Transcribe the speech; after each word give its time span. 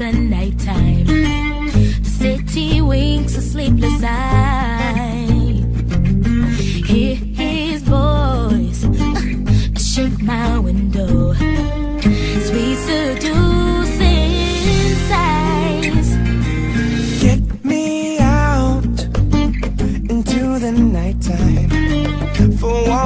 the 0.00 0.12
nighttime. 0.12 1.04
The 1.04 2.08
city 2.08 2.80
winks 2.80 3.36
a 3.36 3.42
sleepless 3.42 4.02
eye. 4.02 4.39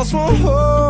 else 0.04 0.12
won't 0.12 0.36
hold 0.40 0.83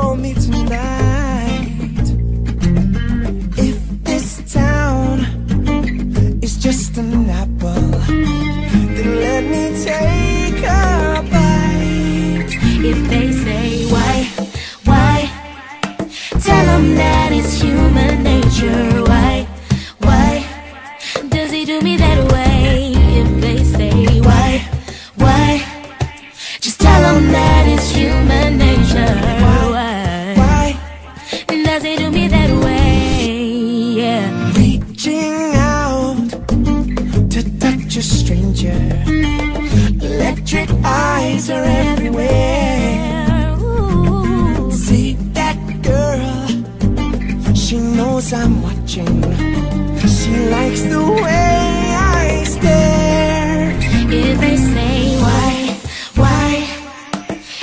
Cause 31.75 31.83
they 31.83 31.97
do 31.97 32.09
me 32.09 32.29
that 32.29 32.51
way, 32.65 33.27
yeah. 33.99 34.53
Reaching 34.57 35.57
out 35.57 36.31
to 37.33 37.59
touch 37.59 37.97
a 37.97 38.03
stranger. 38.03 38.79
Electric 40.01 40.71
eyes 40.85 41.51
are 41.51 41.65
everywhere. 41.65 43.57
Ooh. 43.59 44.71
See 44.71 45.15
that 45.33 45.59
girl, 45.83 47.57
she 47.57 47.79
knows 47.79 48.33
I'm 48.33 48.63
watching. 48.63 49.21
She 50.07 50.31
likes 50.55 50.83
the 50.83 51.03
way 51.25 51.97
I 51.99 52.45
stare. 52.47 53.77
If 54.13 54.41
they 54.41 54.57
say 54.59 55.17
why, 55.25 55.77
why, 56.15 56.69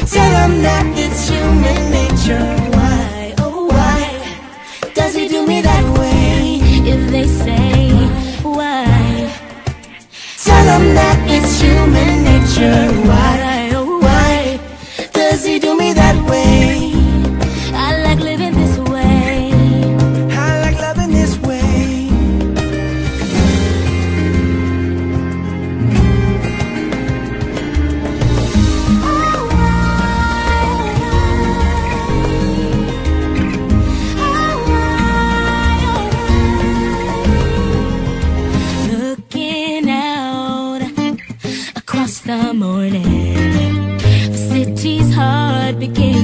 tell 0.05 0.31
them 0.31 0.61
that 0.63 0.85
it's 0.97 1.29
human 1.29 1.91
nature. 1.91 2.60
they 7.21 7.27
say. 7.27 7.89
Why? 8.41 9.31
Tell 10.43 10.65
them 10.65 10.95
that 10.95 11.17
it's 11.29 11.61
you. 11.61 11.80
what 45.71 45.79
became 45.79 46.20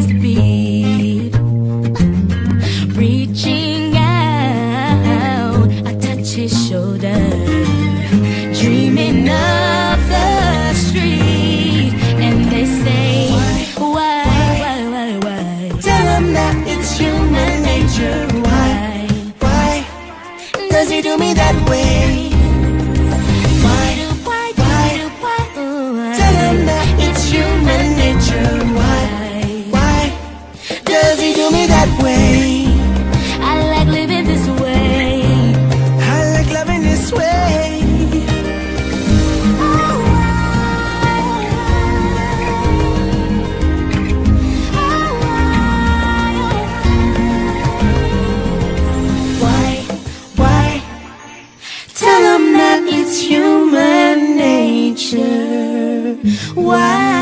Why? 56.56 57.17